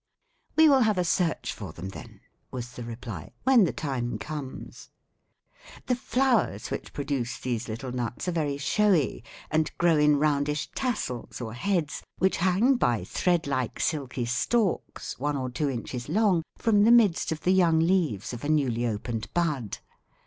"We 0.55 0.67
will 0.67 0.79
have 0.79 0.97
a 0.97 1.03
search 1.03 1.53
for 1.53 1.73
them, 1.73 1.89
then," 1.89 2.21
was 2.49 2.71
the 2.71 2.83
reply, 2.83 3.33
"when 3.43 3.65
the 3.65 3.71
time 3.71 4.17
comes. 4.17 4.89
The 5.85 5.93
flowers 5.95 6.71
which 6.71 6.91
produce 6.91 7.37
these 7.37 7.67
little 7.69 7.91
nuts 7.91 8.27
are 8.27 8.31
very 8.31 8.57
showy 8.57 9.23
and 9.51 9.69
grow 9.77 9.97
in 9.97 10.17
roundish 10.17 10.71
tassels, 10.73 11.39
or 11.39 11.53
heads, 11.53 12.01
which 12.17 12.37
hang 12.37 12.77
by 12.77 13.03
thread 13.03 13.45
like, 13.45 13.79
silky 13.79 14.25
stalks, 14.25 15.19
one 15.19 15.37
or 15.37 15.51
two 15.51 15.69
inches 15.69 16.09
long, 16.09 16.41
from 16.57 16.81
the 16.83 16.91
midst 16.91 17.31
of 17.31 17.41
the 17.41 17.53
young 17.53 17.77
leaves 17.79 18.33
of 18.33 18.43
a 18.43 18.49
newly 18.49 18.87
opened 18.87 19.31
bud. 19.35 19.77